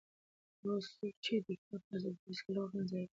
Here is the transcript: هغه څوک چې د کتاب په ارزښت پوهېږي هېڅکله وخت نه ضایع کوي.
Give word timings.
هغه 0.59 0.77
څوک 0.95 1.15
چې 1.25 1.33
د 1.45 1.47
کتاب 1.59 1.81
په 1.85 1.91
ارزښت 1.95 2.17
پوهېږي 2.21 2.25
هېڅکله 2.31 2.59
وخت 2.61 2.73
نه 2.77 2.83
ضایع 2.89 3.05
کوي. 3.07 3.09